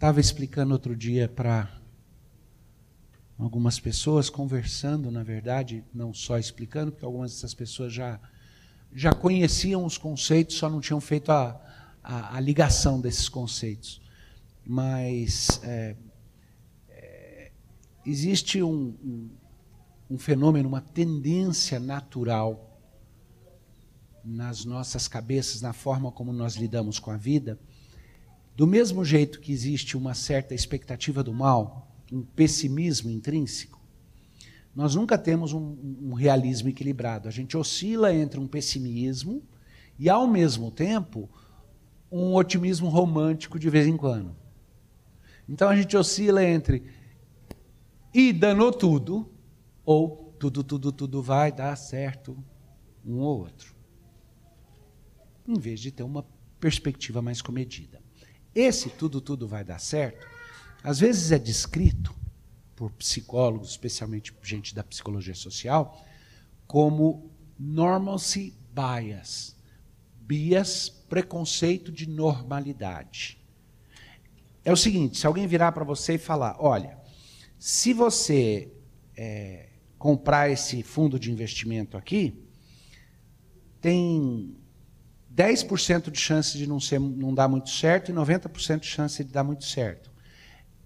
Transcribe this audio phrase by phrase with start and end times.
[0.00, 1.70] estava explicando outro dia para
[3.38, 8.18] algumas pessoas, conversando, na verdade, não só explicando, porque algumas dessas pessoas já,
[8.94, 11.60] já conheciam os conceitos, só não tinham feito a,
[12.02, 14.00] a, a ligação desses conceitos.
[14.64, 15.94] Mas é,
[16.88, 17.52] é,
[18.06, 19.30] existe um, um,
[20.12, 22.80] um fenômeno, uma tendência natural
[24.24, 27.60] nas nossas cabeças, na forma como nós lidamos com a vida,
[28.56, 33.80] do mesmo jeito que existe uma certa expectativa do mal, um pessimismo intrínseco,
[34.74, 37.28] nós nunca temos um, um, realismo equilibrado.
[37.28, 39.42] A gente oscila entre um pessimismo
[39.98, 41.28] e, ao mesmo tempo,
[42.10, 44.34] um otimismo romântico de vez em quando.
[45.48, 46.84] Então a gente oscila entre
[48.14, 49.28] e danou tudo,
[49.84, 52.36] ou tudo, tudo, tudo vai dar certo,
[53.04, 53.74] um ou outro.
[55.46, 56.24] Em vez de ter uma
[56.60, 57.99] perspectiva mais comedida.
[58.54, 60.26] Esse tudo, tudo vai dar certo
[60.82, 62.14] às vezes é descrito
[62.74, 66.02] por psicólogos, especialmente gente da psicologia social,
[66.66, 69.56] como normalcy bias.
[70.20, 73.38] Bias, preconceito de normalidade.
[74.64, 76.98] É o seguinte: se alguém virar para você e falar, olha,
[77.58, 78.72] se você
[79.16, 82.42] é, comprar esse fundo de investimento aqui,
[83.80, 84.56] tem
[85.34, 89.32] 10% de chance de não, ser, não dar muito certo e 90% de chance de
[89.32, 90.10] dar muito certo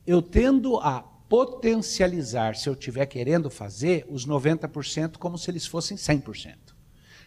[0.06, 5.96] eu tendo a potencializar, se eu estiver querendo fazer, os 90% como se eles fossem
[5.96, 6.54] 100%.
[6.66, 6.74] Eu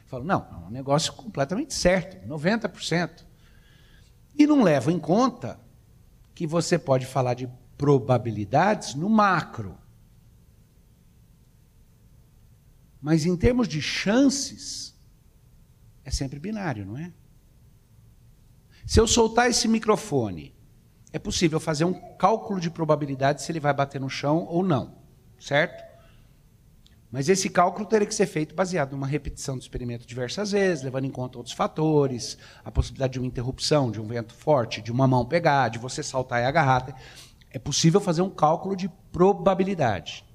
[0.05, 3.25] falo, não, é um negócio completamente certo, 90%.
[4.38, 5.59] E não levo em conta
[6.35, 9.77] que você pode falar de probabilidades no macro.
[13.01, 14.95] Mas em termos de chances,
[16.07, 17.12] é sempre binário, não é?
[18.85, 20.56] Se eu soltar esse microfone
[21.12, 24.95] é possível fazer um cálculo de probabilidade se ele vai bater no chão ou não,
[25.38, 25.84] certo?
[27.12, 31.06] Mas esse cálculo teria que ser feito baseado numa repetição do experimento diversas vezes, levando
[31.06, 35.09] em conta outros fatores, a possibilidade de uma interrupção, de um vento forte, de uma
[35.09, 36.97] mão pegar, de você saltar e agarrar.
[37.51, 40.26] É possível fazer um cálculo de probabilidade.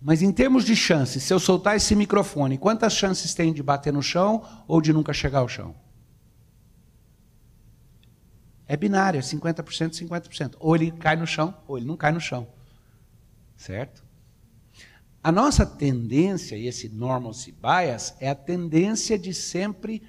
[0.00, 3.92] Mas em termos de chances, se eu soltar esse microfone, quantas chances tem de bater
[3.92, 5.74] no chão ou de nunca chegar ao chão?
[8.66, 10.54] É binário, é 50%, 50%.
[10.58, 12.48] Ou ele cai no chão, ou ele não cai no chão.
[13.56, 14.02] Certo?
[15.22, 20.02] A nossa tendência, e esse normalcy bias, é a tendência de sempre,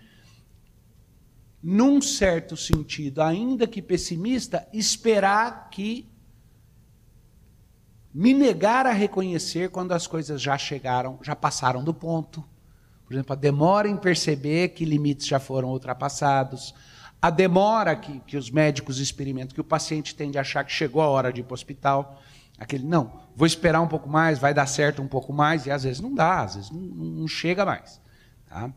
[1.62, 6.11] num certo sentido, ainda que pessimista, esperar que
[8.14, 12.44] me negar a reconhecer quando as coisas já chegaram, já passaram do ponto.
[13.06, 16.74] Por exemplo, a demora em perceber que limites já foram ultrapassados,
[17.22, 21.02] a demora que, que os médicos experimentam, que o paciente tende a achar que chegou
[21.02, 22.22] a hora de ir para o hospital.
[22.58, 25.84] Aquele, não, vou esperar um pouco mais, vai dar certo um pouco mais, e às
[25.84, 28.02] vezes não dá, às vezes não, não chega mais.
[28.48, 28.74] Tá?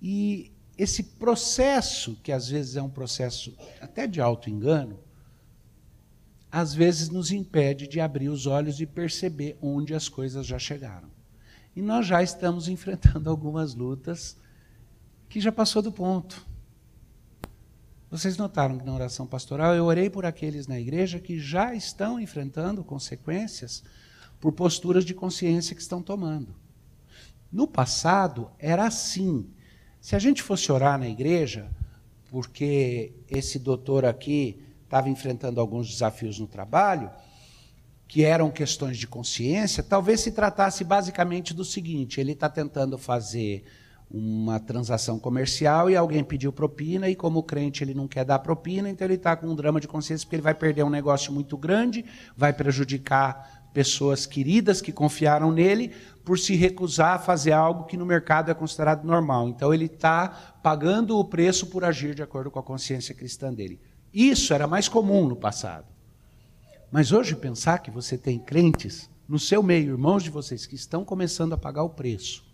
[0.00, 4.98] E esse processo, que às vezes é um processo até de auto-engano,
[6.54, 11.08] às vezes nos impede de abrir os olhos e perceber onde as coisas já chegaram.
[11.74, 14.36] E nós já estamos enfrentando algumas lutas
[15.28, 16.46] que já passou do ponto.
[18.08, 22.20] Vocês notaram que na oração pastoral eu orei por aqueles na igreja que já estão
[22.20, 23.82] enfrentando consequências
[24.38, 26.54] por posturas de consciência que estão tomando.
[27.50, 29.50] No passado era assim.
[30.00, 31.68] Se a gente fosse orar na igreja,
[32.30, 34.63] porque esse doutor aqui
[34.94, 37.10] estava enfrentando alguns desafios no trabalho,
[38.06, 43.64] que eram questões de consciência, talvez se tratasse basicamente do seguinte: ele está tentando fazer
[44.08, 48.88] uma transação comercial e alguém pediu propina e como crente ele não quer dar propina,
[48.88, 51.56] então ele está com um drama de consciência porque ele vai perder um negócio muito
[51.56, 52.04] grande,
[52.36, 55.90] vai prejudicar pessoas queridas que confiaram nele
[56.24, 59.48] por se recusar a fazer algo que no mercado é considerado normal.
[59.48, 60.28] Então ele está
[60.62, 63.80] pagando o preço por agir de acordo com a consciência cristã dele.
[64.14, 65.86] Isso era mais comum no passado.
[66.92, 71.04] Mas hoje pensar que você tem crentes no seu meio, irmãos de vocês, que estão
[71.04, 72.44] começando a pagar o preço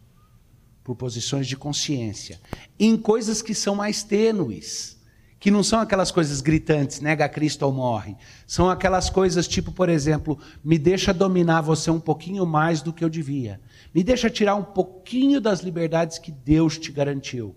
[0.82, 2.40] por posições de consciência,
[2.78, 4.98] em coisas que são mais tênues,
[5.38, 8.16] que não são aquelas coisas gritantes, nega Cristo ou morre.
[8.46, 13.04] São aquelas coisas tipo, por exemplo, me deixa dominar você um pouquinho mais do que
[13.04, 13.60] eu devia.
[13.94, 17.54] Me deixa tirar um pouquinho das liberdades que Deus te garantiu.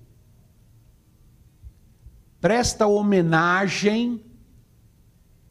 [2.44, 4.22] Presta homenagem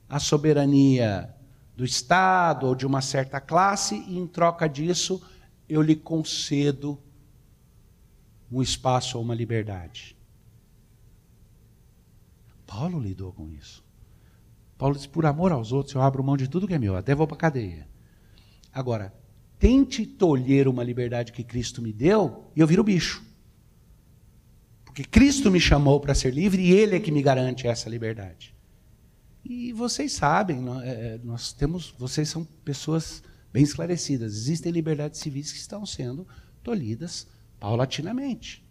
[0.06, 1.34] à soberania
[1.74, 5.22] do Estado ou de uma certa classe e em troca disso
[5.66, 7.02] eu lhe concedo
[8.50, 10.14] um espaço ou uma liberdade.
[12.66, 13.82] Paulo lidou com isso.
[14.76, 17.14] Paulo disse: por amor aos outros, eu abro mão de tudo que é meu, até
[17.14, 17.88] vou para a cadeia.
[18.70, 19.14] Agora,
[19.58, 23.31] tente tolher uma liberdade que Cristo me deu e eu viro bicho.
[24.92, 28.54] Porque Cristo me chamou para ser livre e Ele é que me garante essa liberdade.
[29.42, 34.34] E vocês sabem, é, é, nós temos, vocês são pessoas bem esclarecidas.
[34.34, 36.28] Existem liberdades civis que estão sendo
[36.62, 37.26] tolhidas
[37.58, 38.62] paulatinamente.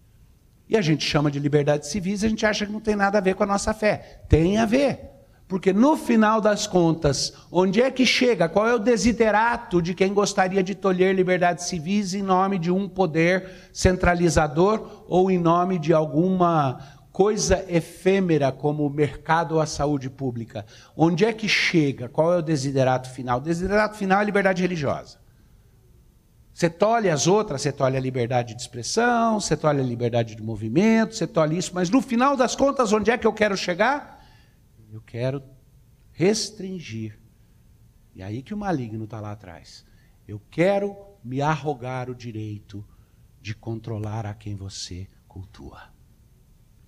[0.70, 3.22] E a gente chama de liberdades civis a gente acha que não tem nada a
[3.22, 4.24] ver com a nossa fé.
[4.30, 5.11] Tem a ver.
[5.52, 8.48] Porque no final das contas, onde é que chega?
[8.48, 12.88] Qual é o desiderato de quem gostaria de tolher liberdades civis em nome de um
[12.88, 16.80] poder centralizador ou em nome de alguma
[17.12, 20.66] coisa efêmera como o mercado ou a saúde pública?
[20.96, 22.08] Onde é que chega?
[22.08, 23.40] Qual é o desiderato final?
[23.40, 25.20] O desiderato final é a liberdade religiosa.
[26.54, 30.42] Você tolhe as outras, você tolhe a liberdade de expressão, você tolhe a liberdade de
[30.42, 34.21] movimento, você tolhe isso, mas no final das contas, onde é que eu quero chegar?
[34.92, 35.42] Eu quero
[36.12, 37.18] restringir.
[38.14, 39.86] E aí que o maligno está lá atrás.
[40.28, 42.86] Eu quero me arrogar o direito
[43.42, 45.94] de controlar a quem você cultua.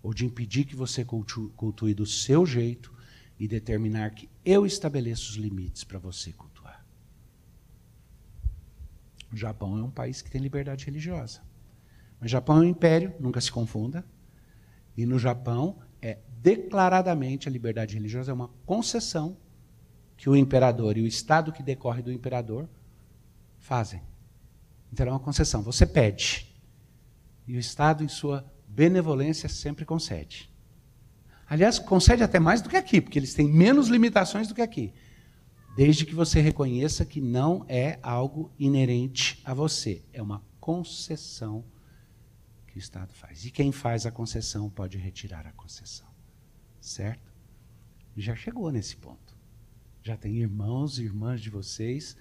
[0.02, 2.94] Ou de impedir que você cultue do seu jeito
[3.40, 6.86] e determinar que eu estabeleço os limites para você cultuar.
[9.32, 11.42] O Japão é um país que tem liberdade religiosa.
[12.20, 14.06] Mas o Japão é um império, nunca se confunda.
[14.96, 15.82] E no Japão
[16.44, 19.38] declaradamente a liberdade religiosa é uma concessão
[20.18, 22.68] que o imperador e o Estado que decorre do imperador
[23.57, 24.01] fazem.
[24.92, 25.63] Então é uma concessão.
[25.63, 26.54] Você pede.
[27.48, 30.51] E o Estado, em sua benevolência, sempre concede.
[31.50, 34.94] Aliás, concede até mais do que aqui, porque eles têm menos limitações do que aqui.
[35.75, 40.04] Desde que você reconheça que não é algo inerente a você.
[40.12, 41.63] É uma concessão
[42.68, 43.46] que o Estado faz.
[43.46, 46.12] E quem faz a concessão pode retirar a concessão.
[46.84, 47.32] Certo?
[48.18, 49.38] Já chegou nesse ponto.
[50.04, 52.18] Já tem irmãos e irmãs de vocês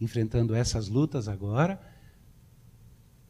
[0.00, 1.80] enfrentando essas lutas agora,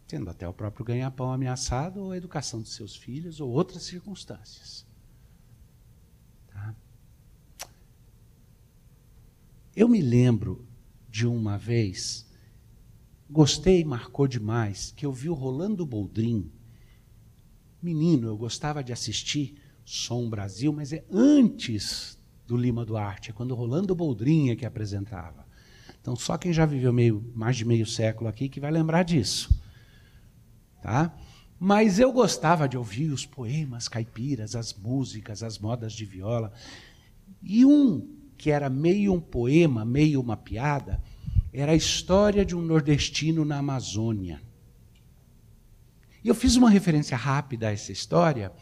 [0.08, 4.86] tendo até o próprio ganha-pão ameaçado, ou a educação dos seus filhos, ou outras circunstâncias.
[6.46, 6.74] Tá?
[9.76, 10.66] Eu me lembro
[11.06, 12.26] de uma vez,
[13.28, 16.50] gostei, marcou demais, que eu vi o Rolando Boldrin.
[17.82, 23.54] Menino, eu gostava de assistir Som Brasil, mas é antes do Lima Duarte, é quando
[23.54, 25.46] Rolando Boldrinha que apresentava.
[26.00, 29.54] Então, só quem já viveu meio, mais de meio século aqui que vai lembrar disso.
[30.82, 31.14] Tá?
[31.58, 36.52] Mas eu gostava de ouvir os poemas caipiras, as músicas, as modas de viola.
[37.40, 41.00] E um que era meio um poema, meio uma piada,
[41.52, 44.42] era a história de um nordestino na Amazônia.
[46.24, 48.52] E eu fiz uma referência rápida a essa história,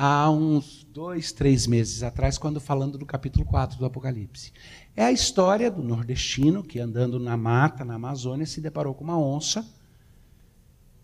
[0.00, 4.52] há uns dois, três meses atrás, quando falando do capítulo 4 do Apocalipse.
[4.94, 9.18] É a história do nordestino que, andando na mata, na Amazônia, se deparou com uma
[9.18, 9.68] onça.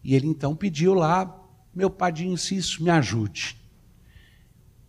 [0.05, 1.44] E ele então pediu lá,
[1.75, 3.61] meu padinho Cisso, me ajude.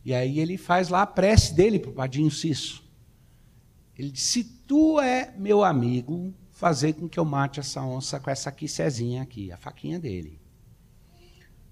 [0.04, 2.84] E aí ele faz lá a prece dele para o padinho Cisso.
[3.98, 8.30] Ele diz: Se tu é meu amigo, fazer com que eu mate essa onça com
[8.30, 10.45] essa quicezinha aqui, a faquinha dele.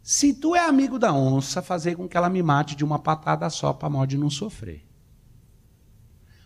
[0.04, 3.50] Se tu é amigo da onça, fazer com que ela me mate de uma patada
[3.50, 4.86] só para mal de não sofrer.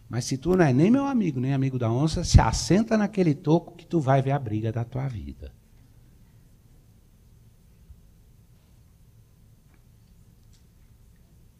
[0.08, 3.34] Mas se tu não é nem meu amigo, nem amigo da onça, se assenta naquele
[3.34, 5.52] toco que tu vai ver a briga da tua vida.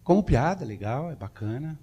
[0.04, 1.80] Como piada, legal, é bacana.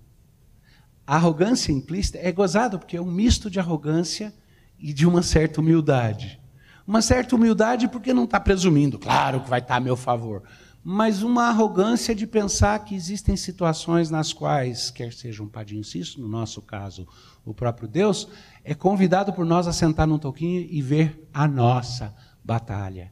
[1.04, 4.32] A arrogância implícita é gozado, porque é um misto de arrogância
[4.78, 6.40] e de uma certa humildade.
[6.86, 10.42] Uma certa humildade, porque não está presumindo, claro que vai estar tá a meu favor.
[10.86, 16.20] Mas uma arrogância de pensar que existem situações nas quais, quer seja um padinho cisto,
[16.20, 17.08] no nosso caso,
[17.42, 18.28] o próprio Deus,
[18.62, 22.14] é convidado por nós a sentar num toquinho e ver a nossa
[22.44, 23.10] batalha.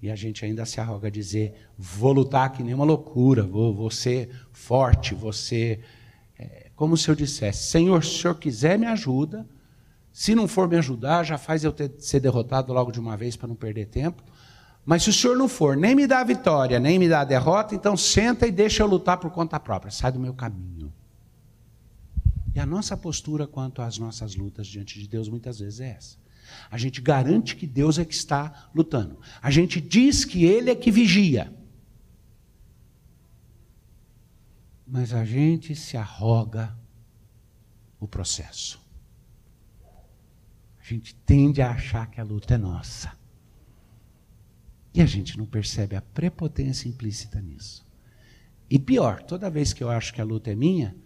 [0.00, 3.74] E a gente ainda se arroga a dizer: vou lutar que nem uma loucura, vou,
[3.74, 5.80] vou ser forte, vou ser.
[6.38, 9.46] É, como se eu dissesse: Senhor, se o senhor quiser, me ajuda,
[10.16, 13.36] se não for me ajudar, já faz eu ter, ser derrotado logo de uma vez
[13.36, 14.24] para não perder tempo.
[14.82, 17.24] Mas se o senhor não for, nem me dá a vitória, nem me dá a
[17.24, 19.90] derrota, então senta e deixa eu lutar por conta própria.
[19.90, 20.90] Sai do meu caminho.
[22.54, 26.16] E a nossa postura quanto às nossas lutas diante de Deus muitas vezes é essa.
[26.70, 29.20] A gente garante que Deus é que está lutando.
[29.42, 31.52] A gente diz que Ele é que vigia.
[34.86, 36.74] Mas a gente se arroga
[38.00, 38.85] o processo
[40.86, 43.12] a gente tende a achar que a luta é nossa.
[44.94, 47.84] E a gente não percebe a prepotência implícita nisso.
[48.70, 50.96] E pior, toda vez que eu acho que a luta é minha,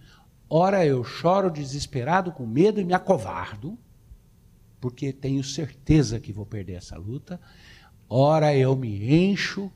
[0.51, 3.79] ora eu choro desesperado com medo e me acovardo,
[4.79, 7.41] porque tenho certeza que vou perder essa luta.
[8.07, 9.73] Ora eu me encho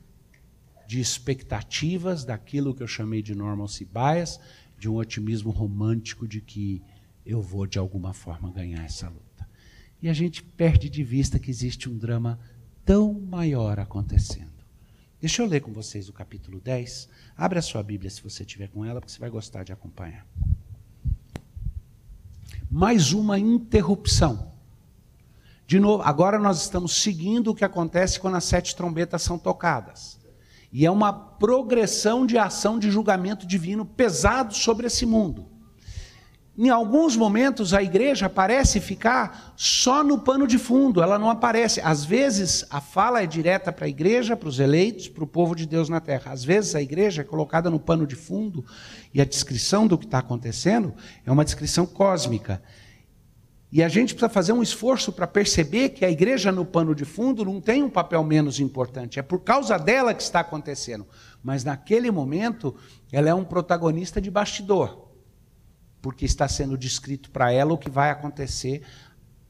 [0.87, 4.39] de expectativas daquilo que eu chamei de normal bias,
[4.77, 6.81] de um otimismo romântico de que
[7.25, 9.34] eu vou de alguma forma ganhar essa luta.
[10.05, 12.39] E a gente perde de vista que existe um drama
[12.85, 14.53] tão maior acontecendo.
[15.19, 17.09] Deixa eu ler com vocês o capítulo 10.
[17.35, 20.23] Abre a sua Bíblia se você tiver com ela, porque você vai gostar de acompanhar.
[22.69, 24.51] Mais uma interrupção.
[25.65, 30.19] De novo, agora nós estamos seguindo o que acontece quando as sete trombetas são tocadas.
[30.71, 35.54] E é uma progressão de ação de julgamento divino pesado sobre esse mundo.
[36.57, 41.81] Em alguns momentos a igreja parece ficar só no pano de fundo, ela não aparece.
[41.81, 45.53] Às vezes a fala é direta para a igreja, para os eleitos, para o povo
[45.53, 46.31] de Deus na terra.
[46.31, 48.63] Às vezes a igreja é colocada no pano de fundo
[49.13, 50.93] e a descrição do que está acontecendo
[51.25, 52.61] é uma descrição cósmica.
[53.69, 57.03] E a gente precisa fazer um esforço para perceber que a igreja no pano de
[57.03, 59.19] fundo não tem um papel menos importante.
[59.19, 61.05] É por causa dela que está acontecendo.
[61.43, 62.73] Mas naquele momento,
[63.11, 65.04] ela é um protagonista de bastidor
[66.05, 68.83] porque está sendo descrito para ela o que vai acontecer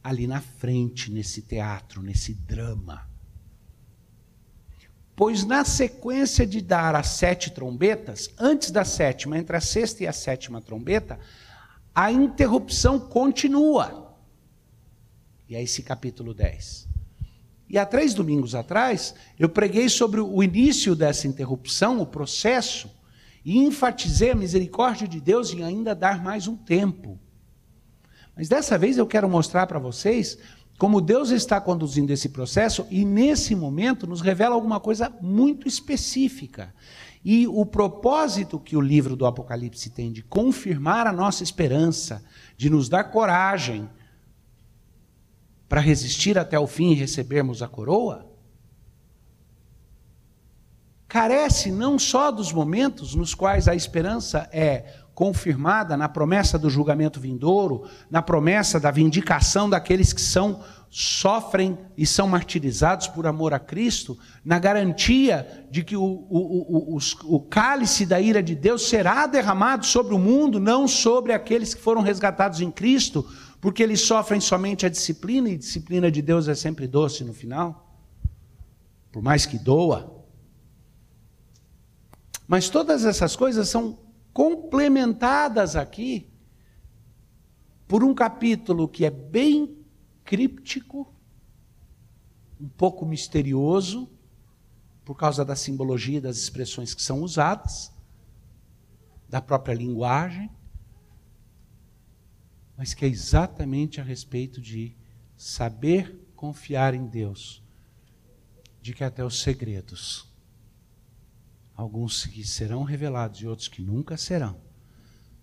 [0.02, 3.06] ali na frente, nesse teatro, nesse drama.
[5.18, 10.08] Pois na sequência de dar as sete trombetas, antes da sétima, entre a sexta e
[10.08, 11.20] a sétima trombeta,
[11.94, 14.16] a interrupção continua.
[15.50, 16.88] E é esse capítulo 10.
[17.68, 22.90] E há três domingos atrás, eu preguei sobre o início dessa interrupção, o processo,
[23.46, 27.20] e enfatizei a misericórdia de Deus em ainda dar mais um tempo.
[28.36, 30.38] Mas dessa vez eu quero mostrar para vocês
[30.80, 36.74] como Deus está conduzindo esse processo e nesse momento nos revela alguma coisa muito específica.
[37.24, 42.24] E o propósito que o livro do Apocalipse tem de confirmar a nossa esperança,
[42.58, 43.88] de nos dar coragem
[45.70, 48.35] para resistir até o fim e recebermos a coroa,
[51.08, 54.86] carece não só dos momentos nos quais a esperança é
[55.16, 60.60] confirmada na promessa do julgamento vindouro, na promessa da vindicação daqueles que são
[60.98, 67.36] sofrem e são martirizados por amor a Cristo, na garantia de que o, o, o,
[67.36, 71.82] o, cálice da ira de Deus será derramado sobre o mundo, não sobre aqueles que
[71.82, 73.28] foram resgatados em Cristo,
[73.60, 77.94] porque eles sofrem somente a disciplina, e disciplina de Deus é sempre doce no final,
[79.12, 80.15] por mais que doa.
[82.48, 83.98] Mas todas essas coisas são
[84.34, 86.30] complementadas aqui
[87.88, 89.78] por um capítulo que é bem
[90.24, 91.14] críptico,
[92.60, 94.10] um pouco misterioso,
[95.04, 97.94] por causa da simbologia das expressões que são usadas,
[99.30, 100.50] da própria linguagem,
[102.78, 104.96] mas que é exatamente a respeito de
[105.38, 107.64] saber confiar em Deus,
[108.82, 110.35] de que até os segredos
[111.76, 114.58] alguns que serão revelados e outros que nunca serão,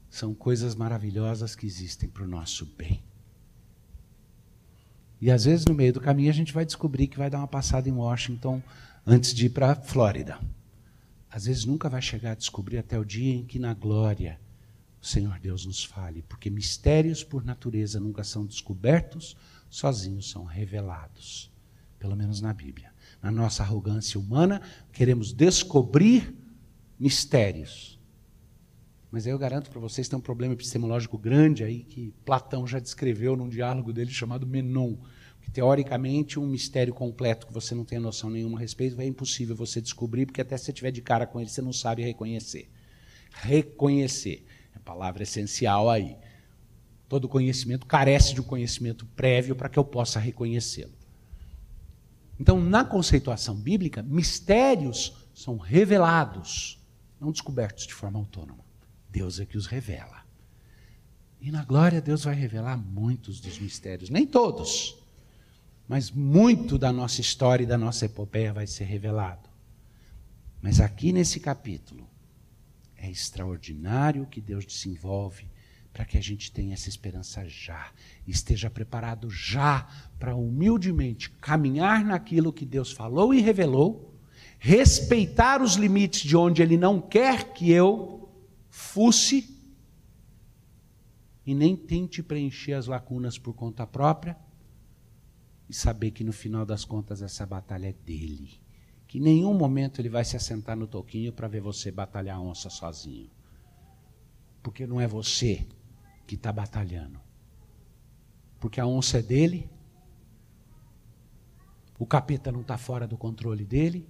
[0.09, 3.03] são coisas maravilhosas que existem para o nosso bem.
[5.21, 7.47] E às vezes no meio do caminho a gente vai descobrir que vai dar uma
[7.47, 8.61] passada em Washington
[9.07, 10.41] antes de ir para a Flórida.
[11.31, 14.41] Às vezes nunca vai chegar a descobrir até o dia em que na glória
[15.01, 19.37] o Senhor Deus nos fale, porque mistérios por natureza nunca são descobertos,
[19.71, 21.52] sozinhos são revelados,
[22.03, 22.93] pelo menos na Bíblia
[23.23, 24.61] na nossa arrogância humana,
[24.93, 26.35] queremos descobrir
[26.99, 28.01] mistérios.
[29.13, 33.37] Mas eu garanto para vocês tem um problema epistemológico grande aí que Platão já descreveu
[33.37, 34.97] num diálogo dele chamado Menon,
[35.41, 39.55] que teoricamente um mistério completo que você não tem noção nenhuma a respeito é impossível
[39.55, 42.69] você descobrir, porque até se você tiver de cara com ele você não sabe reconhecer.
[43.31, 44.45] Reconhecer
[44.75, 46.17] é a palavra essencial aí.
[47.09, 51.02] Todo conhecimento carece de um conhecimento prévio para que eu possa reconhecê-lo.
[52.43, 56.77] Então, na conceituação bíblica, mistérios são revelados,
[57.21, 58.65] não descobertos de forma autônoma.
[59.09, 60.25] Deus é que os revela.
[61.41, 64.99] E na glória, Deus vai revelar muitos dos mistérios, nem todos,
[65.87, 69.49] mas muito da nossa história e da nossa epopeia vai ser revelado.
[70.61, 72.11] Mas aqui nesse capítulo,
[72.97, 75.47] é extraordinário que Deus desenvolve
[75.93, 77.93] para que a gente tenha essa esperança já,
[78.27, 79.87] esteja preparado já
[80.19, 84.15] para humildemente caminhar naquilo que Deus falou e revelou,
[84.59, 88.31] respeitar os limites de onde Ele não quer que eu
[88.71, 89.61] fusse,
[91.45, 94.37] e nem tente preencher as lacunas por conta própria,
[95.69, 98.61] e saber que no final das contas essa batalha é dele,
[99.07, 102.41] que em nenhum momento ele vai se assentar no toquinho para ver você batalhar a
[102.41, 103.31] onça sozinho.
[104.63, 105.67] Porque não é você
[106.27, 107.21] que está batalhando.
[108.61, 109.69] Porque a onça é dele,
[111.99, 114.09] o capeta não está fora do controle dele,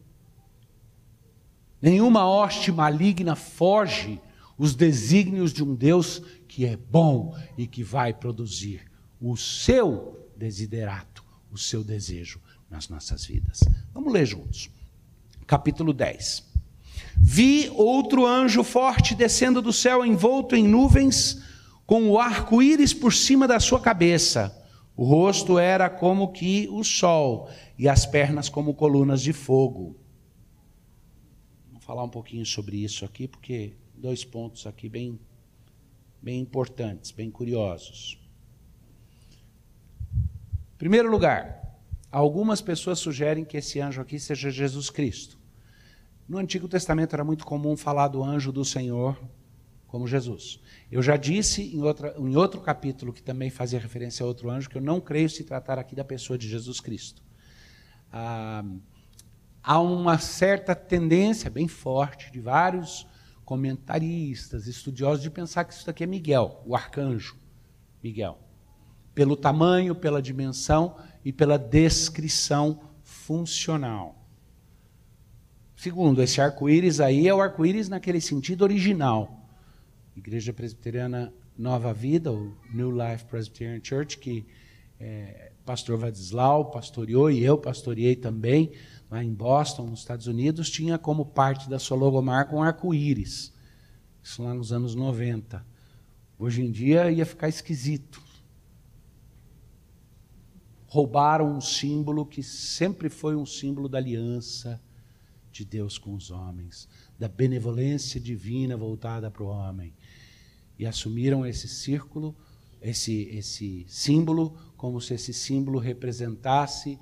[1.80, 4.20] nenhuma hoste maligna foge
[4.58, 8.82] os desígnios de um Deus que é bom e que vai produzir
[9.20, 13.60] o seu desiderato, o seu desejo nas nossas vidas.
[13.92, 14.70] Vamos ler juntos.
[15.46, 16.50] Capítulo 10.
[17.16, 21.42] Vi outro anjo forte descendo do céu envolto em nuvens,
[21.86, 24.58] com o arco-íris por cima da sua cabeça.
[24.96, 27.48] O rosto era como que o sol
[27.78, 29.96] e as pernas como colunas de fogo.
[31.70, 35.18] Vou falar um pouquinho sobre isso aqui, porque dois pontos aqui bem,
[36.20, 38.18] bem importantes, bem curiosos.
[40.74, 41.78] Em primeiro lugar,
[42.10, 45.38] algumas pessoas sugerem que esse anjo aqui seja Jesus Cristo.
[46.28, 49.18] No Antigo Testamento era muito comum falar do anjo do Senhor
[49.92, 50.58] como Jesus.
[50.90, 54.70] Eu já disse em, outra, em outro capítulo, que também fazia referência a outro anjo,
[54.70, 57.22] que eu não creio se tratar aqui da pessoa de Jesus Cristo.
[58.10, 58.64] Ah,
[59.62, 63.06] há uma certa tendência bem forte de vários
[63.44, 67.36] comentaristas, estudiosos, de pensar que isso aqui é Miguel, o arcanjo
[68.02, 68.38] Miguel.
[69.14, 74.26] Pelo tamanho, pela dimensão e pela descrição funcional.
[75.76, 79.41] Segundo, esse arco-íris aí é o arco-íris naquele sentido original.
[80.16, 84.46] Igreja Presbiteriana Nova Vida, o New Life Presbyterian Church, que
[85.00, 88.72] é, pastor Vadislau pastoreou e eu pastoreei também
[89.10, 93.52] lá em Boston, nos Estados Unidos, tinha como parte da sua logomarca um arco-íris.
[94.22, 95.64] Isso lá nos anos 90.
[96.38, 98.22] Hoje em dia ia ficar esquisito.
[100.86, 104.80] Roubaram um símbolo que sempre foi um símbolo da aliança
[105.50, 109.92] de Deus com os homens, da benevolência divina voltada para o homem.
[110.82, 112.34] E assumiram esse círculo,
[112.80, 116.98] esse, esse símbolo, como se esse símbolo representasse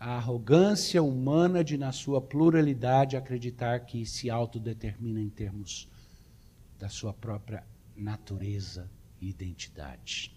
[0.00, 5.90] a arrogância humana de, na sua pluralidade, acreditar que se autodetermina em termos
[6.78, 10.34] da sua própria natureza e identidade.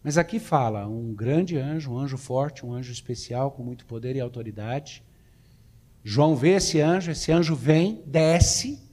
[0.00, 4.14] Mas aqui fala um grande anjo, um anjo forte, um anjo especial com muito poder
[4.14, 5.02] e autoridade.
[6.04, 8.85] João vê esse anjo, esse anjo vem, desce,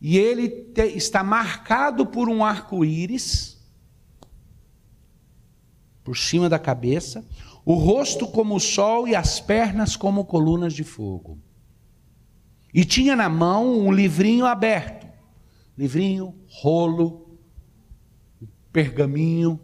[0.00, 3.58] e ele te, está marcado por um arco-íris
[6.04, 7.26] por cima da cabeça,
[7.66, 11.38] o rosto como o sol e as pernas como colunas de fogo.
[12.72, 15.06] E tinha na mão um livrinho aberto,
[15.76, 17.38] livrinho, rolo,
[18.72, 19.60] pergaminho,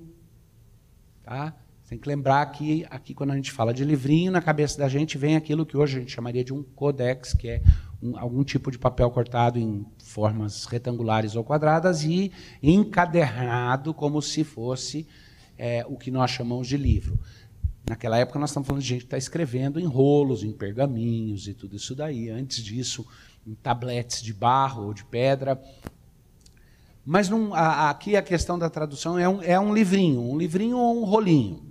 [1.23, 1.57] tá?
[1.88, 5.16] Tem que lembrar que aqui quando a gente fala de livrinho, na cabeça da gente
[5.16, 7.62] vem aquilo que hoje a gente chamaria de um codex, que é
[8.05, 12.31] um, algum tipo de papel cortado em formas retangulares ou quadradas e
[12.62, 15.09] encadernado como se fosse
[15.57, 17.19] é, o que nós chamamos de livro.
[17.88, 21.55] Naquela época nós estamos falando de gente que está escrevendo em rolos, em pergaminhos e
[21.55, 22.31] tudo isso daí.
[22.31, 23.07] Antes disso,
[23.47, 25.61] em tabletes de barro ou de pedra.
[27.05, 31.03] Mas a, aqui a questão da tradução é um, é um livrinho, um livrinho ou
[31.03, 31.62] um rolinho.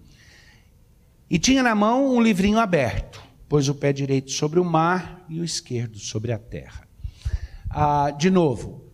[1.27, 5.39] E tinha na mão um livrinho aberto, pôs o pé direito sobre o mar e
[5.39, 6.87] o esquerdo sobre a terra.
[7.69, 8.91] Ah, de novo,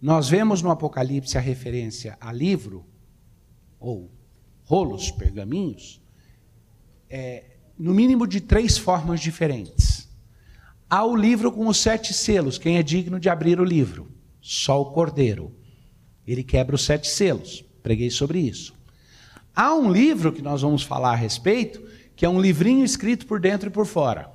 [0.00, 2.86] nós vemos no Apocalipse a referência a livro,
[3.80, 4.08] ou
[4.62, 6.00] rolos, pergaminhos,
[7.10, 10.08] é, no mínimo de três formas diferentes.
[10.88, 12.58] Há o livro com os sete selos.
[12.58, 14.08] Quem é digno de abrir o livro?
[14.40, 15.52] Só o cordeiro.
[16.24, 17.64] Ele quebra os sete selos.
[17.82, 18.72] Preguei sobre isso.
[19.52, 21.82] Há um livro que nós vamos falar a respeito,
[22.16, 24.32] que é um livrinho escrito por dentro e por fora.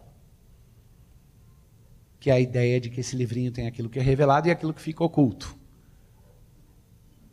[2.19, 4.73] Que é a ideia de que esse livrinho tem aquilo que é revelado e aquilo
[4.73, 5.55] que fica oculto.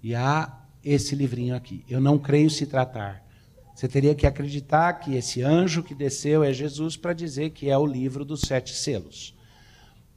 [0.02, 1.84] E há esse livrinho aqui.
[1.88, 3.22] Eu não creio se tratar.
[3.74, 7.76] Você teria que acreditar que esse anjo que desceu é Jesus para dizer que é
[7.76, 9.37] o livro dos sete selos.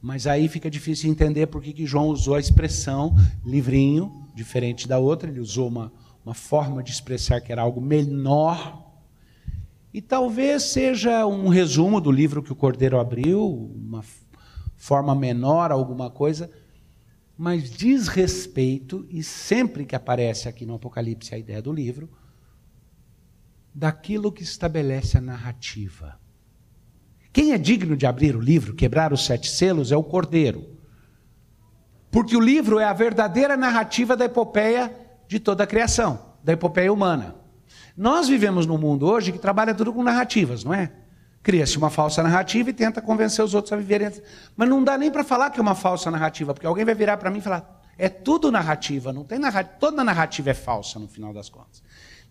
[0.02, 3.14] Mas aí fica difícil entender por que João usou a expressão
[3.46, 5.30] livrinho, diferente da outra.
[5.30, 5.92] Ele usou uma,
[6.26, 8.91] uma forma de expressar que era algo menor.
[9.94, 14.04] E talvez seja um resumo do livro que o Cordeiro abriu, uma
[14.76, 16.50] forma menor, alguma coisa
[17.44, 22.08] mas diz respeito, e sempre que aparece aqui no Apocalipse a ideia do livro,
[23.74, 26.20] daquilo que estabelece a narrativa.
[27.34, 30.78] Quem é digno de abrir o livro, quebrar os sete selos, é o Cordeiro.
[32.12, 34.96] Porque o livro é a verdadeira narrativa da epopeia
[35.28, 37.34] de toda a criação, da epopeia humana.
[38.02, 40.92] Nós vivemos num mundo hoje que trabalha tudo com narrativas, não é?
[41.44, 44.12] Cria-se uma falsa narrativa e tenta convencer os outros a viverem.
[44.58, 47.18] Mas não dá nem para falar que é uma falsa narrativa, porque alguém vai virar
[47.18, 51.08] para mim e falar: é tudo narrativa, não tem narrativa, toda narrativa é falsa no
[51.08, 51.84] final das contas.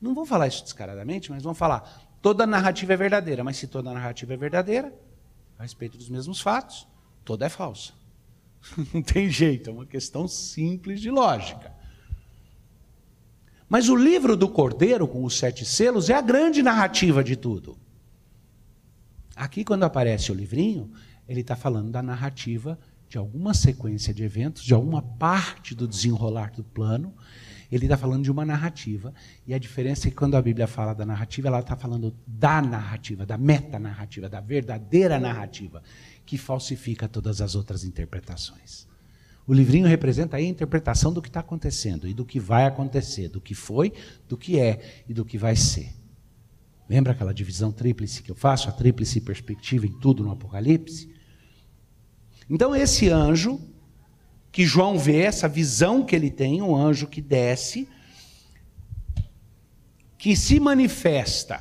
[0.03, 1.89] Não vou falar isso descaradamente, mas vão falar:
[2.21, 4.93] toda narrativa é verdadeira, mas se toda narrativa é verdadeira,
[5.57, 6.85] a respeito dos mesmos fatos,
[7.25, 7.93] toda é falsa.
[8.93, 11.79] Não tem jeito, é uma questão simples de lógica.
[13.71, 17.79] Mas o livro do Cordeiro, com os sete selos, é a grande narrativa de tudo.
[19.37, 20.91] Aqui, quando aparece o livrinho,
[21.29, 22.77] ele está falando da narrativa
[23.09, 27.15] de alguma sequência de eventos, de alguma parte do desenrolar do plano.
[27.71, 29.15] Ele está falando de uma narrativa.
[29.47, 32.61] E a diferença é que quando a Bíblia fala da narrativa, ela está falando da
[32.61, 35.81] narrativa, da metanarrativa, da verdadeira narrativa,
[36.27, 38.90] que falsifica todas as outras interpretações.
[39.51, 43.41] O livrinho representa a interpretação do que está acontecendo e do que vai acontecer, do
[43.41, 43.93] que foi,
[44.29, 45.93] do que é e do que vai ser.
[46.89, 51.13] Lembra aquela divisão tríplice que eu faço, a tríplice perspectiva em tudo no Apocalipse?
[52.49, 53.61] Então, esse anjo
[54.53, 57.89] que João vê, essa visão que ele tem, um anjo que desce,
[60.17, 61.61] que se manifesta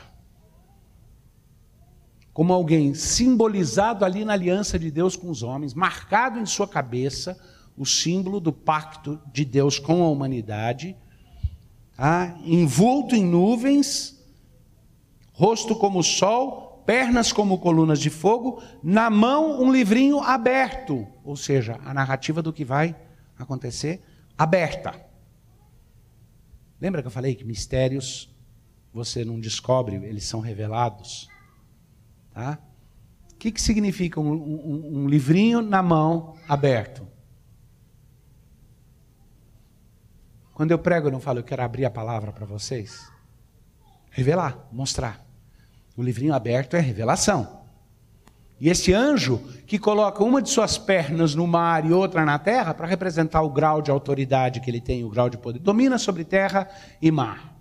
[2.31, 7.35] como alguém simbolizado ali na aliança de Deus com os homens, marcado em sua cabeça
[7.79, 10.97] o símbolo do pacto de Deus com a humanidade,
[11.95, 12.37] tá?
[12.43, 14.21] envolto em nuvens,
[15.31, 21.37] rosto como o sol, pernas como colunas de fogo, na mão um livrinho aberto, ou
[21.37, 22.93] seja, a narrativa do que vai
[23.37, 24.03] acontecer
[24.37, 24.93] aberta.
[26.81, 28.29] Lembra que eu falei que mistérios
[28.91, 31.29] você não descobre, eles são revelados?
[32.33, 32.59] Tá?
[33.31, 37.07] O que, que significa um, um, um livrinho na mão aberto?
[40.59, 43.09] Quando eu prego, eu não falo, eu quero abrir a palavra para vocês.
[44.11, 45.25] Revelar, mostrar.
[45.95, 47.61] O livrinho aberto é revelação.
[48.59, 52.73] E esse anjo que coloca uma de suas pernas no mar e outra na terra
[52.73, 56.25] para representar o grau de autoridade que ele tem, o grau de poder, domina sobre
[56.25, 56.67] terra
[57.01, 57.55] e mar.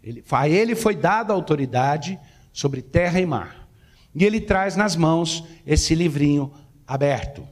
[0.00, 2.20] Ele, a ele foi dada autoridade
[2.52, 3.68] sobre terra e mar.
[4.14, 6.52] E ele traz nas mãos esse livrinho
[6.86, 7.44] aberto.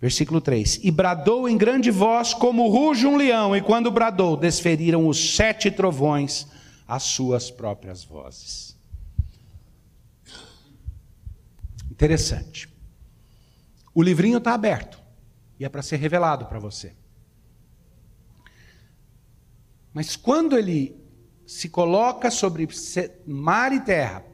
[0.00, 5.06] Versículo 3: E bradou em grande voz, como ruge um leão, e quando bradou, desferiram
[5.08, 6.46] os sete trovões
[6.86, 8.76] as suas próprias vozes.
[11.90, 12.68] Interessante.
[13.94, 14.98] O livrinho está aberto
[15.58, 16.94] e é para ser revelado para você.
[19.92, 20.96] Mas quando ele
[21.44, 22.68] se coloca sobre
[23.26, 24.24] mar e terra,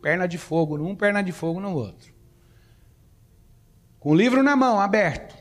[0.00, 2.14] perna de fogo num, perna de fogo no outro,
[4.08, 5.36] com o livro na mão, aberto,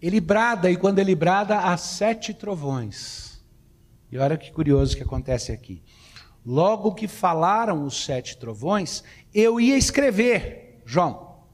[0.00, 3.44] ele brada, e quando ele brada, há sete trovões.
[4.10, 5.82] E olha que curioso que acontece aqui.
[6.42, 11.44] Logo que falaram os sete trovões, eu ia escrever, João,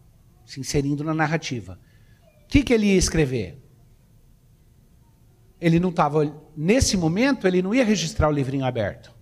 [0.45, 1.77] se inserindo na narrativa.
[2.45, 3.61] O que, que ele ia escrever?
[5.61, 9.12] Ele não estava, nesse momento, ele não ia registrar o livrinho aberto.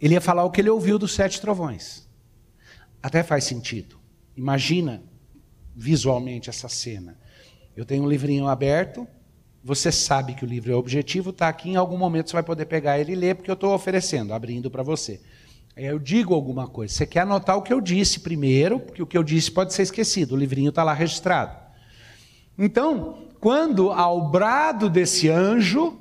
[0.00, 2.08] Ele ia falar o que ele ouviu dos sete trovões.
[3.02, 3.98] Até faz sentido.
[4.36, 5.02] Imagina
[5.74, 7.18] visualmente essa cena.
[7.76, 9.06] Eu tenho um livrinho aberto,
[9.62, 12.66] você sabe que o livro é objetivo, está aqui, em algum momento você vai poder
[12.66, 15.20] pegar ele e ler, porque eu estou oferecendo, abrindo para você.
[15.76, 16.94] Aí eu digo alguma coisa.
[16.94, 19.82] Você quer anotar o que eu disse primeiro, porque o que eu disse pode ser
[19.82, 21.56] esquecido, o livrinho está lá registrado.
[22.56, 25.98] Então, quando ao brado desse anjo,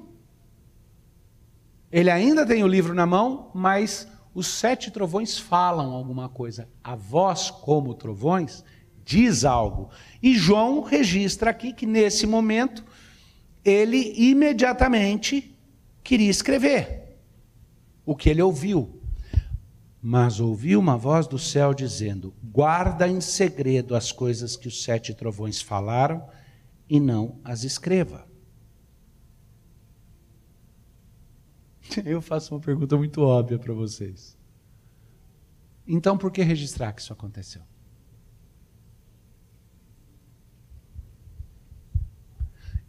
[1.91, 6.67] ele ainda tem o livro na mão, mas os sete trovões falam alguma coisa.
[6.83, 8.63] A voz, como trovões,
[9.03, 9.89] diz algo.
[10.21, 12.83] E João registra aqui que nesse momento
[13.63, 15.55] ele imediatamente
[16.03, 17.17] queria escrever
[18.05, 19.01] o que ele ouviu.
[20.01, 25.13] Mas ouviu uma voz do céu dizendo: Guarda em segredo as coisas que os sete
[25.13, 26.27] trovões falaram
[26.89, 28.27] e não as escreva.
[32.05, 34.37] Eu faço uma pergunta muito óbvia para vocês.
[35.87, 37.61] Então, por que registrar que isso aconteceu?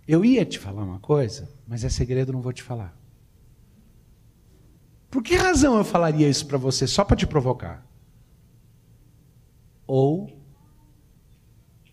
[0.07, 2.97] Eu ia te falar uma coisa, mas é segredo, não vou te falar.
[5.11, 6.87] Por que razão eu falaria isso para você?
[6.87, 7.87] Só para te provocar?
[9.87, 10.29] Ou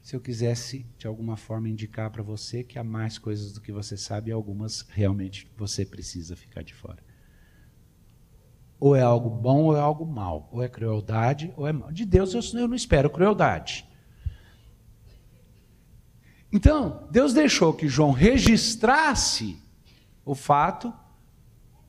[0.01, 3.71] se eu quisesse de alguma forma indicar para você que há mais coisas do que
[3.71, 7.01] você sabe e algumas realmente você precisa ficar de fora.
[8.79, 10.49] Ou é algo bom ou é algo mal.
[10.51, 11.91] Ou é crueldade ou é mal.
[11.91, 13.87] De Deus eu não espero crueldade.
[16.51, 19.57] Então, Deus deixou que João registrasse
[20.25, 20.93] o fato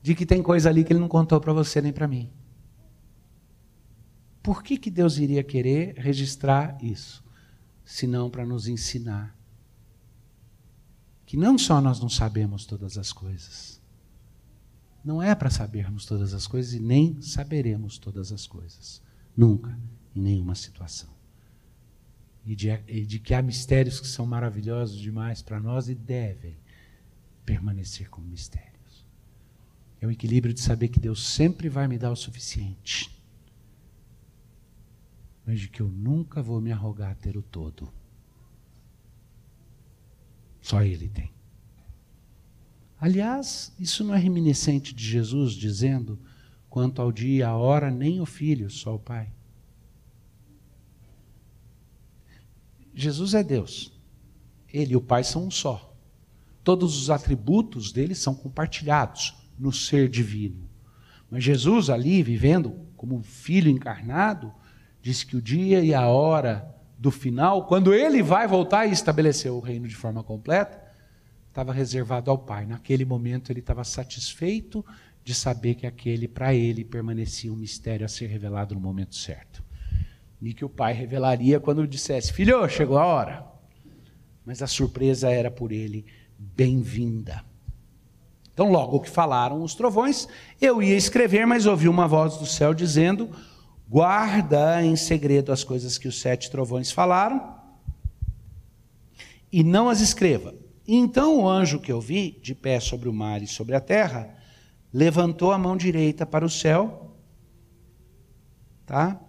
[0.01, 2.31] de que tem coisa ali que ele não contou para você nem para mim.
[4.41, 7.23] Por que, que Deus iria querer registrar isso?
[7.85, 9.37] Senão para nos ensinar
[11.25, 13.81] que não só nós não sabemos todas as coisas,
[15.03, 19.01] não é para sabermos todas as coisas e nem saberemos todas as coisas.
[19.35, 19.77] Nunca,
[20.15, 21.09] em nenhuma situação.
[22.45, 26.57] E de, e de que há mistérios que são maravilhosos demais para nós e devem
[27.45, 28.73] permanecer como mistérios.
[30.01, 33.09] É o equilíbrio de saber que Deus sempre vai me dar o suficiente,
[35.45, 37.91] mas de que eu nunca vou me arrogar a ter o todo.
[40.61, 41.31] Só Ele tem.
[42.99, 46.17] Aliás, isso não é reminiscente de Jesus dizendo:
[46.69, 49.29] quanto ao dia à hora, nem o filho, só o Pai.
[52.93, 53.91] Jesus é Deus.
[54.71, 55.93] Ele e o Pai são um só.
[56.63, 60.69] Todos os atributos dele são compartilhados no ser divino.
[61.29, 64.53] Mas Jesus, ali, vivendo como um filho encarnado,
[65.01, 69.51] diz que o dia e a hora do final, quando ele vai voltar e estabelecer
[69.51, 70.81] o reino de forma completa,
[71.49, 72.65] estava reservado ao Pai.
[72.65, 74.85] Naquele momento ele estava satisfeito
[75.23, 79.63] de saber que aquele, para ele, permanecia um mistério a ser revelado no momento certo.
[80.43, 83.45] E que o Pai revelaria quando dissesse: Filho, chegou a hora.
[84.45, 86.05] Mas a surpresa era por ele
[86.37, 87.43] bem-vinda.
[88.53, 90.27] Então, logo que falaram os trovões,
[90.61, 93.29] eu ia escrever, mas ouvi uma voz do céu dizendo:
[93.87, 97.55] Guarda em segredo as coisas que os sete trovões falaram,
[99.51, 100.53] e não as escreva
[100.87, 104.35] então o anjo que eu vi, de pé sobre o mar e sobre a terra,
[104.93, 107.15] levantou a mão direita para o céu,
[108.85, 109.19] tá?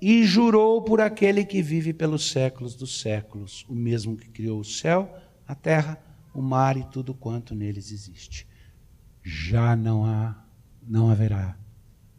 [0.00, 4.64] E jurou por aquele que vive pelos séculos dos séculos, o mesmo que criou o
[4.64, 5.14] céu,
[5.46, 8.46] a terra, o mar e tudo quanto neles existe.
[9.22, 10.42] Já não há,
[10.82, 11.58] não haverá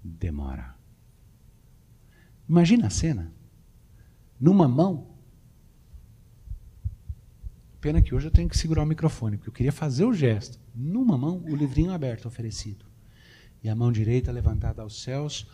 [0.03, 0.75] demora.
[2.47, 3.33] Imagina a cena.
[4.39, 5.11] Numa mão
[7.81, 10.59] Pena que hoje eu tenho que segurar o microfone, porque eu queria fazer o gesto.
[10.73, 12.85] Numa mão, o livrinho aberto oferecido.
[13.63, 15.47] E a mão direita levantada aos céus,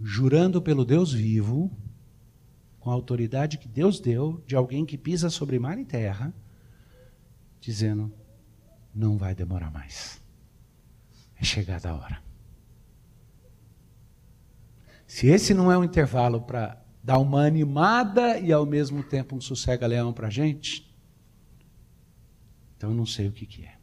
[0.00, 1.70] jurando pelo Deus vivo,
[2.80, 6.34] com a autoridade que Deus deu, de alguém que pisa sobre mar e terra,
[7.60, 8.12] dizendo:
[8.94, 10.22] não vai demorar mais.
[11.36, 12.22] É chegada a hora.
[15.06, 19.40] Se esse não é um intervalo para dar uma animada e ao mesmo tempo um
[19.40, 20.94] sossega-leão para a gente,
[22.76, 23.73] então eu não sei o que, que é.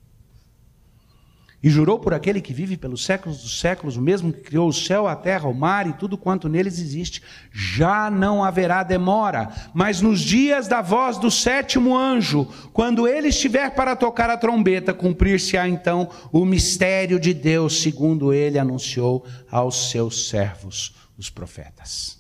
[1.64, 4.74] E jurou por aquele que vive pelos séculos dos séculos, o mesmo que criou o
[4.74, 7.22] céu, a terra, o mar e tudo quanto neles existe,
[7.52, 13.76] já não haverá demora, mas nos dias da voz do sétimo anjo, quando ele estiver
[13.76, 20.30] para tocar a trombeta, cumprir-se-á então o mistério de Deus, segundo ele anunciou aos seus
[20.30, 22.20] servos, os profetas.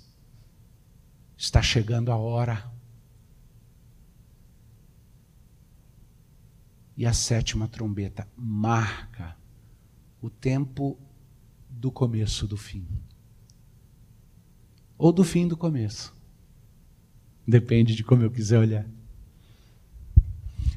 [1.36, 2.71] Está chegando a hora
[7.02, 9.36] E a sétima trombeta marca
[10.22, 11.00] o tempo
[11.68, 12.88] do começo do fim.
[15.00, 16.14] Ou do fim do começo.
[17.48, 18.86] Depende de como eu quiser olhar.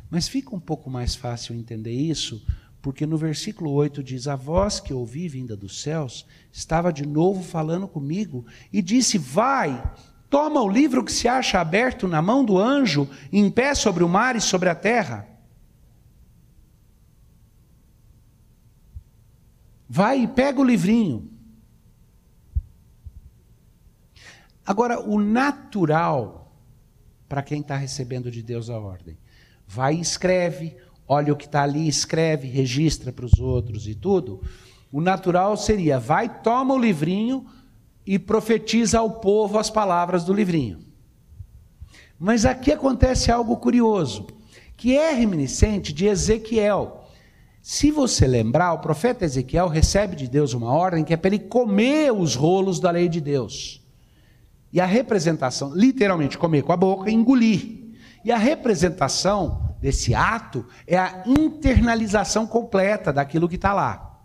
[0.09, 2.43] Mas fica um pouco mais fácil entender isso,
[2.81, 7.43] porque no versículo 8 diz: A voz que ouvi vinda dos céus estava de novo
[7.43, 9.93] falando comigo e disse: Vai,
[10.31, 14.09] toma o livro que se acha aberto na mão do anjo, em pé sobre o
[14.09, 15.34] mar e sobre a terra.
[19.97, 21.31] Vai e pega o livrinho.
[24.67, 26.53] Agora, o natural,
[27.29, 29.17] para quem está recebendo de Deus a ordem,
[29.65, 30.77] vai e escreve,
[31.07, 34.43] olha o que está ali, escreve, registra para os outros e tudo.
[34.91, 37.47] O natural seria: vai, toma o livrinho
[38.05, 40.85] e profetiza ao povo as palavras do livrinho.
[42.19, 44.27] Mas aqui acontece algo curioso,
[44.77, 47.04] que é reminiscente de Ezequiel.
[47.67, 51.39] Se você lembrar, o profeta Ezequiel recebe de Deus uma ordem que é para ele
[51.39, 53.83] comer os rolos da lei de Deus.
[54.71, 57.95] E a representação, literalmente comer com a boca, engolir.
[58.23, 64.21] E a representação desse ato é a internalização completa daquilo que está lá.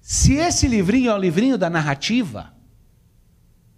[0.00, 2.54] Se esse livrinho é o livrinho da narrativa,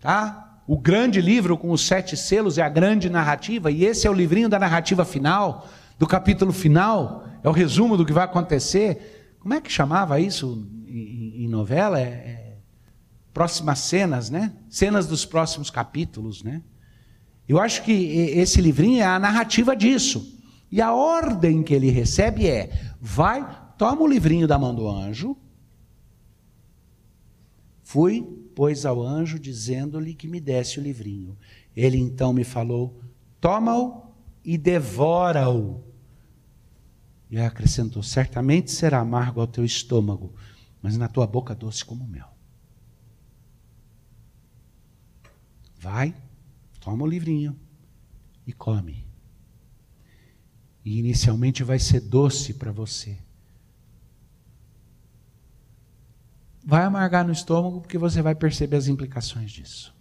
[0.02, 0.60] tá?
[0.66, 4.14] O grande livro com os sete selos é a grande narrativa, e esse é o
[4.14, 5.66] livrinho da narrativa final,
[5.98, 9.36] do capítulo final, é o resumo do que vai acontecer.
[9.38, 12.00] Como é que chamava isso em, em novela?
[12.00, 12.56] É, é,
[13.34, 14.56] próximas cenas, né?
[14.70, 16.62] Cenas dos próximos capítulos, né?
[17.46, 20.40] Eu acho que esse livrinho é a narrativa disso.
[20.72, 25.36] E a ordem que ele recebe é: vai, toma o livrinho da mão do anjo.
[27.82, 28.26] Fui,
[28.56, 31.36] pois, ao anjo, dizendo-lhe que me desse o livrinho.
[31.76, 32.98] Ele então me falou:
[33.38, 35.92] toma-o e devora-o.
[37.30, 40.34] E acrescentou: certamente será amargo ao teu estômago,
[40.80, 42.28] mas na tua boca doce como mel.
[45.78, 46.14] Vai,
[46.80, 47.58] toma o livrinho
[48.46, 49.06] e come.
[50.84, 53.18] E inicialmente vai ser doce para você.
[56.64, 59.94] Vai amargar no estômago porque você vai perceber as implicações disso.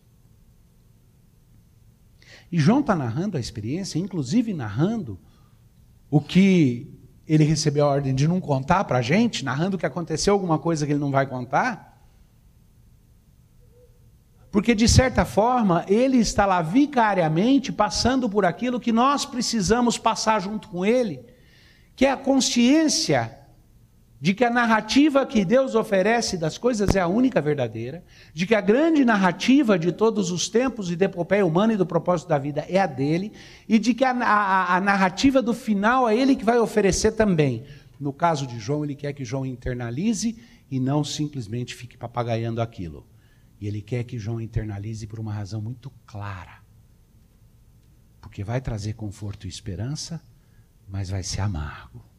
[2.52, 5.20] E João está narrando a experiência, inclusive narrando
[6.10, 6.93] o que
[7.28, 10.86] ele recebeu a ordem de não contar para a gente, narrando que aconteceu alguma coisa
[10.86, 11.94] que ele não vai contar.
[14.52, 20.40] Porque, de certa forma, ele está lá vicariamente passando por aquilo que nós precisamos passar
[20.40, 21.26] junto com ele,
[21.96, 23.43] que é a consciência
[24.24, 28.56] de que a narrativa que Deus oferece das coisas é a única verdadeira, de que
[28.56, 32.38] a grande narrativa de todos os tempos e da epopeia humana e do propósito da
[32.38, 33.34] vida é a dele,
[33.68, 37.66] e de que a, a, a narrativa do final é ele que vai oferecer também.
[38.00, 43.06] No caso de João, ele quer que João internalize e não simplesmente fique papagaiando aquilo.
[43.60, 46.64] E ele quer que João internalize por uma razão muito clara.
[48.22, 50.22] Porque vai trazer conforto e esperança,
[50.88, 52.13] mas vai ser amargo.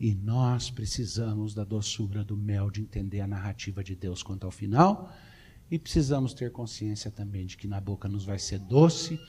[0.00, 4.50] E nós precisamos da doçura do mel de entender a narrativa de Deus quanto ao
[4.50, 5.14] final.
[5.70, 9.20] E precisamos ter consciência também de que na boca nos vai ser doce,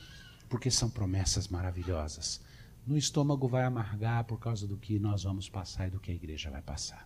[0.48, 2.40] porque são promessas maravilhosas.
[2.88, 6.16] No estômago vai amargar por causa do que nós vamos passar e do que a
[6.16, 7.06] igreja vai passar.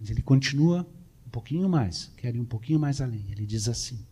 [0.00, 0.88] Mas ele continua
[1.26, 3.26] um pouquinho mais, quer ir um pouquinho mais além.
[3.30, 4.02] Ele diz assim: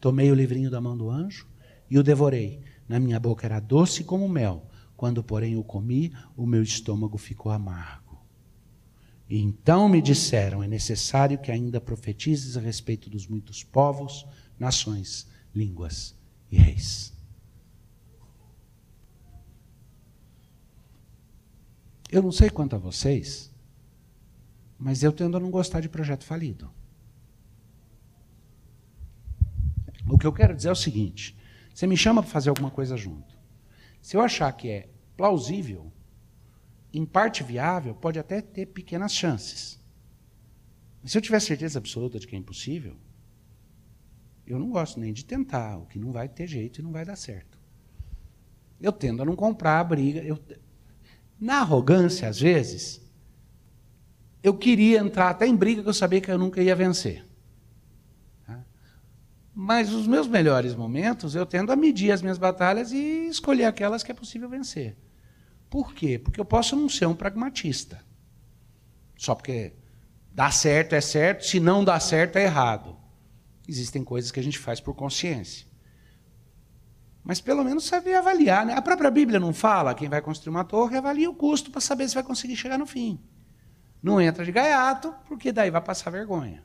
[0.00, 1.46] Tomei o livrinho da mão do anjo
[1.90, 2.64] e o devorei.
[2.88, 4.69] Na minha boca era doce como mel
[5.00, 8.22] quando, porém, o comi, o meu estômago ficou amargo.
[9.30, 14.26] E então me disseram: é necessário que ainda profetizes a respeito dos muitos povos,
[14.58, 16.14] nações, línguas
[16.52, 17.14] e reis.
[22.12, 23.50] Eu não sei quanto a vocês,
[24.78, 26.70] mas eu tendo a não gostar de projeto falido.
[30.06, 31.34] O que eu quero dizer é o seguinte:
[31.74, 33.39] você me chama para fazer alguma coisa junto.
[34.00, 35.92] Se eu achar que é plausível,
[36.92, 39.78] em parte viável, pode até ter pequenas chances.
[41.02, 42.96] Mas se eu tiver certeza absoluta de que é impossível,
[44.46, 47.04] eu não gosto nem de tentar, o que não vai ter jeito e não vai
[47.04, 47.58] dar certo.
[48.80, 50.20] Eu tendo a não comprar a briga.
[50.20, 50.38] Eu...
[51.38, 53.00] Na arrogância, às vezes,
[54.42, 57.24] eu queria entrar até em briga que eu sabia que eu nunca ia vencer.
[59.54, 64.02] Mas os meus melhores momentos eu tendo a medir as minhas batalhas e escolher aquelas
[64.02, 64.96] que é possível vencer.
[65.68, 66.18] Por quê?
[66.18, 68.04] Porque eu posso não ser um pragmatista.
[69.16, 69.74] Só porque
[70.32, 72.96] dá certo é certo, se não dá certo é errado.
[73.68, 75.66] Existem coisas que a gente faz por consciência.
[77.22, 78.64] Mas pelo menos saber avaliar.
[78.64, 78.74] Né?
[78.74, 82.08] A própria Bíblia não fala, quem vai construir uma torre avalia o custo para saber
[82.08, 83.20] se vai conseguir chegar no fim.
[84.02, 86.64] Não entra de gaiato, porque daí vai passar vergonha.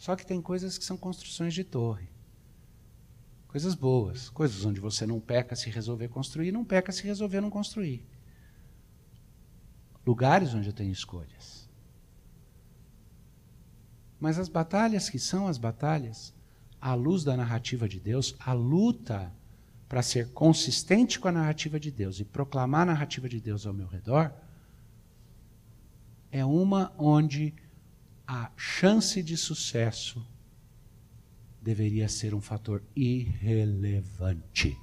[0.00, 2.08] Só que tem coisas que são construções de torre.
[3.46, 7.50] Coisas boas, coisas onde você não peca se resolver construir, não peca se resolver não
[7.50, 8.06] construir.
[10.06, 11.68] Lugares onde eu tenho escolhas.
[14.18, 16.32] Mas as batalhas que são as batalhas,
[16.80, 19.30] à luz da narrativa de Deus, a luta
[19.86, 23.74] para ser consistente com a narrativa de Deus e proclamar a narrativa de Deus ao
[23.74, 24.32] meu redor,
[26.32, 27.52] é uma onde
[28.32, 30.24] a chance de sucesso
[31.60, 34.78] deveria ser um fator irrelevante.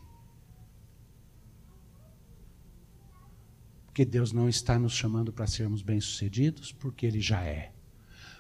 [3.86, 7.72] Porque Deus não está nos chamando para sermos bem-sucedidos, porque Ele já é.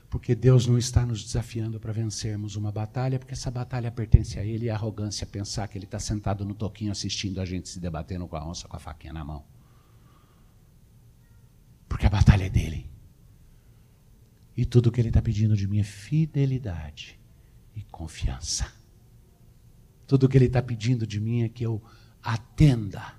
[0.09, 4.43] Porque Deus não está nos desafiando para vencermos uma batalha, porque essa batalha pertence a
[4.43, 7.79] Ele e a arrogância pensar que Ele está sentado no toquinho assistindo a gente se
[7.79, 9.45] debatendo com a onça com a faquinha na mão.
[11.87, 12.96] Porque a batalha é dele.
[14.57, 17.19] E tudo que Ele está pedindo de mim é fidelidade
[17.75, 18.73] e confiança.
[20.07, 21.79] Tudo que Ele está pedindo de mim é que eu
[22.23, 23.13] atenda,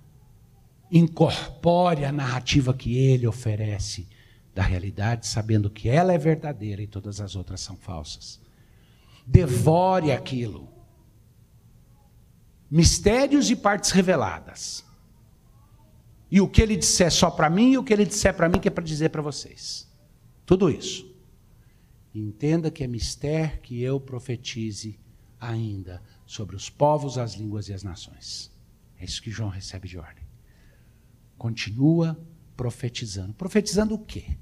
[0.91, 4.09] incorpore a narrativa que Ele oferece
[4.53, 8.41] da realidade, sabendo que ela é verdadeira e todas as outras são falsas.
[9.25, 10.69] Devore aquilo.
[12.69, 14.85] Mistérios e partes reveladas.
[16.29, 18.59] E o que ele disser só para mim e o que ele disser para mim
[18.59, 19.89] que é para dizer para vocês.
[20.45, 21.08] Tudo isso.
[22.15, 24.99] Entenda que é mistério que eu profetize
[25.41, 28.51] ainda sobre os povos, as línguas e as nações.
[28.99, 30.25] É isso que João recebe de ordem.
[31.37, 32.19] Continua
[32.57, 33.33] profetizando.
[33.35, 34.37] Profetizando o quê?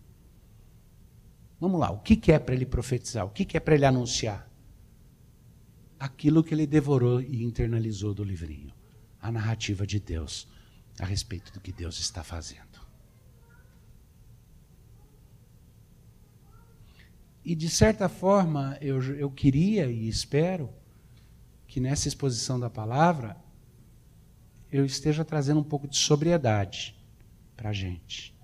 [1.60, 3.24] Vamos lá, o que é para ele profetizar?
[3.24, 4.50] O que é para ele anunciar?
[5.98, 8.72] Aquilo que ele devorou e internalizou do livrinho.
[9.20, 10.48] A narrativa de Deus
[11.00, 12.75] a respeito do que Deus está fazendo.
[17.46, 20.68] E, de certa forma, eu, eu queria e espero
[21.68, 23.36] que nessa exposição da palavra
[24.72, 26.96] eu esteja trazendo um pouco de sobriedade
[27.56, 28.34] para a gente.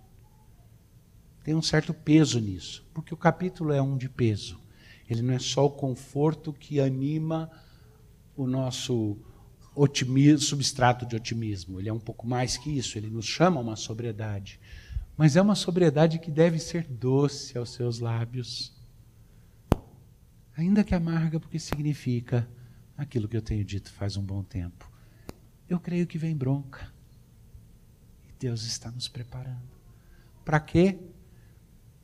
[1.42, 4.56] Tem um certo peso nisso, porque o capítulo é um de peso.
[5.10, 7.50] Ele não é só o conforto que anima
[8.36, 9.18] o nosso
[9.74, 11.80] otimismo, substrato de otimismo.
[11.80, 12.96] Ele é um pouco mais que isso.
[12.96, 14.60] Ele nos chama uma sobriedade.
[15.16, 18.80] Mas é uma sobriedade que deve ser doce aos seus lábios.
[20.56, 22.48] Ainda que amarga, porque significa
[22.96, 24.90] aquilo que eu tenho dito faz um bom tempo.
[25.68, 26.92] Eu creio que vem bronca.
[28.28, 29.62] E Deus está nos preparando.
[30.44, 30.98] Para quê?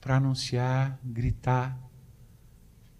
[0.00, 1.78] Para anunciar, gritar,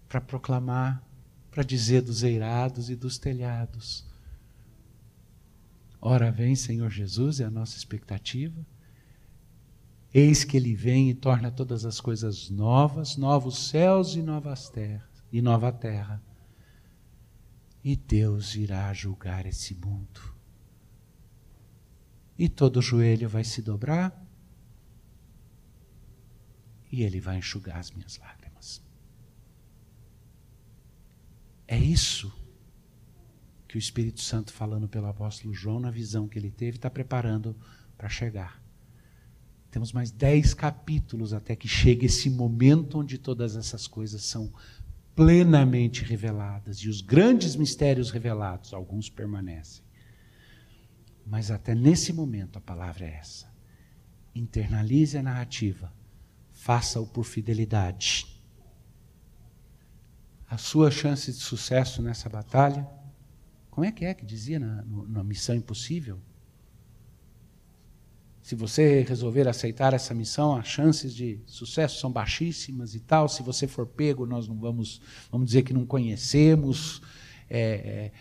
[0.07, 1.03] para proclamar,
[1.49, 4.07] para dizer dos eirados e dos telhados.
[5.99, 8.65] Ora vem, Senhor Jesus, é a nossa expectativa.
[10.13, 15.08] Eis que ele vem e torna todas as coisas novas, novos céus e novas terras
[15.31, 16.21] e nova terra.
[17.83, 20.35] E Deus irá julgar esse mundo.
[22.37, 24.25] E todo joelho vai se dobrar
[26.91, 28.81] e ele vai enxugar as minhas lágrimas.
[31.67, 32.33] É isso
[33.67, 37.55] que o Espírito Santo, falando pelo apóstolo João, na visão que ele teve, está preparando
[37.95, 38.59] para chegar.
[39.69, 44.51] Temos mais dez capítulos até que chegue esse momento onde todas essas coisas são
[45.19, 46.77] plenamente reveladas.
[46.77, 49.83] E os grandes mistérios revelados, alguns permanecem.
[51.25, 53.53] Mas até nesse momento a palavra é essa.
[54.33, 55.91] Internalize a narrativa,
[56.53, 58.41] faça-o por fidelidade.
[60.47, 62.87] A sua chance de sucesso nessa batalha
[63.79, 66.19] como é que é que dizia na, na Missão Impossível?
[68.49, 73.29] Se você resolver aceitar essa missão, as chances de sucesso são baixíssimas e tal.
[73.29, 74.99] Se você for pego, nós não vamos,
[75.31, 76.99] vamos dizer que não conhecemos.
[77.47, 78.11] É, é,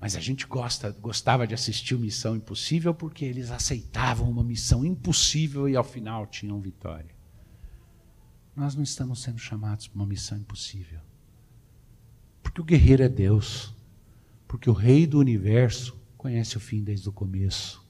[0.00, 4.86] mas a gente gosta, gostava de assistir o Missão Impossível porque eles aceitavam uma missão
[4.86, 7.14] impossível e ao final tinham vitória.
[8.56, 11.00] Nós não estamos sendo chamados para uma missão impossível.
[12.42, 13.74] Porque o guerreiro é Deus.
[14.48, 17.84] Porque o Rei do universo conhece o fim desde o começo.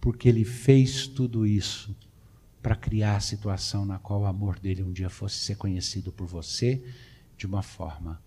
[0.00, 1.96] Porque ele fez tudo isso
[2.62, 6.26] para criar a situação na qual o amor dele um dia fosse ser conhecido por
[6.26, 6.82] você
[7.36, 8.20] de uma forma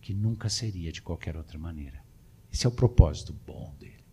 [0.00, 2.02] que nunca seria de qualquer outra maneira.
[2.52, 4.04] Esse é o propósito bom dele.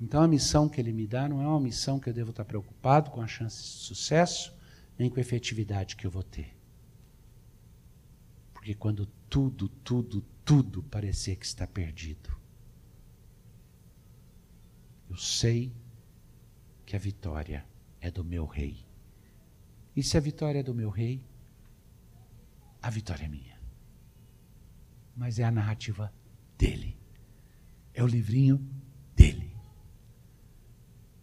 [0.00, 2.44] Então a missão que ele me dá não é uma missão que eu devo estar
[2.44, 4.52] preocupado com a chance de sucesso,
[4.98, 6.56] nem com a efetividade que eu vou ter.
[8.52, 12.36] Porque quando tudo, tudo, tudo parecer que está perdido.
[15.12, 15.70] Eu sei
[16.86, 17.66] que a vitória
[18.00, 18.82] é do meu rei.
[19.94, 21.22] E se a vitória é do meu rei,
[22.80, 23.60] a vitória é minha.
[25.14, 26.10] Mas é a narrativa
[26.56, 26.96] dele.
[27.92, 28.56] É o livrinho
[29.14, 29.54] dele.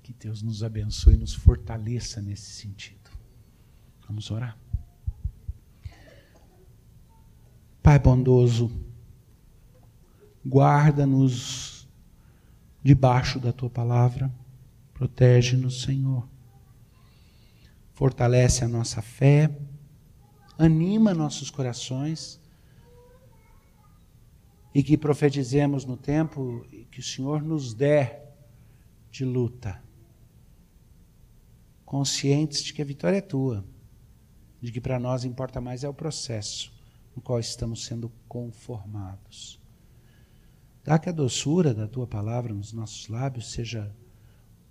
[0.03, 3.09] Que Deus nos abençoe e nos fortaleça nesse sentido.
[4.05, 4.55] Vamos orar.
[7.81, 8.69] Pai bondoso,
[10.45, 11.78] guarda-nos
[12.83, 14.31] debaixo da tua palavra,
[14.93, 16.27] protege-nos, Senhor.
[17.93, 19.49] Fortalece a nossa fé,
[20.57, 22.39] anima nossos corações
[24.73, 28.33] e que profetizemos no tempo que o Senhor nos der
[29.11, 29.81] de luta,
[31.83, 33.65] conscientes de que a vitória é tua,
[34.61, 36.71] de que para nós importa mais é o processo
[37.15, 39.58] no qual estamos sendo conformados.
[40.89, 43.95] Dá que a doçura da tua palavra nos nossos lábios seja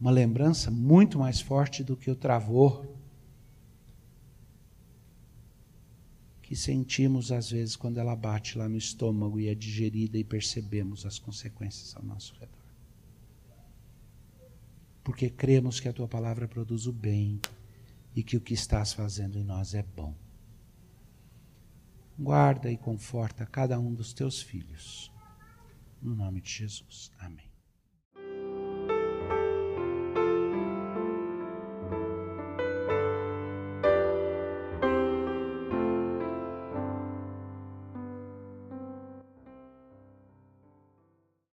[0.01, 2.85] uma lembrança muito mais forte do que o travor
[6.43, 11.07] que sentimos às vezes quando ela bate lá no estômago e é digerida e percebemos
[11.07, 12.65] as consequências ao nosso redor.
[15.05, 17.41] Porque cremos que a tua palavra produz o bem
[18.13, 20.13] e que o que estás fazendo em nós é bom.
[22.19, 25.08] Guarda e conforta cada um dos teus filhos.
[26.01, 27.11] No nome de Jesus.
[27.19, 27.48] Amém.